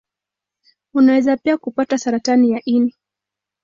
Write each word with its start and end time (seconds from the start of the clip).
Unaweza 0.93 1.37
pia 1.37 1.57
kupata 1.57 1.97
saratani 1.97 2.51
ya 2.51 2.61
ini. 2.65 2.95